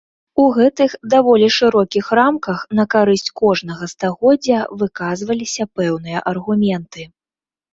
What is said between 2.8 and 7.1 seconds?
карысць кожнага стагоддзя выказваліся пэўныя аргументы.